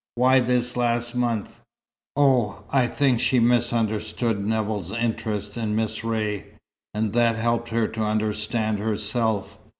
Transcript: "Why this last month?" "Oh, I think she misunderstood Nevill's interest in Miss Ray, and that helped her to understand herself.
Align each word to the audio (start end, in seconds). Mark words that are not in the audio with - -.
"Why 0.15 0.39
this 0.39 0.75
last 0.75 1.13
month?" 1.13 1.59
"Oh, 2.15 2.63
I 2.71 2.87
think 2.87 3.19
she 3.19 3.39
misunderstood 3.39 4.43
Nevill's 4.43 4.91
interest 4.91 5.57
in 5.57 5.75
Miss 5.75 6.03
Ray, 6.03 6.47
and 6.91 7.13
that 7.13 7.35
helped 7.35 7.69
her 7.69 7.87
to 7.89 8.01
understand 8.01 8.79
herself. 8.79 9.59